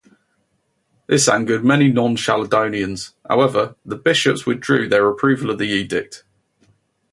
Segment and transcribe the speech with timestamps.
[1.05, 6.23] This angered many non-Chalcedonians, however, and the bishops withdrew their approval of the edict.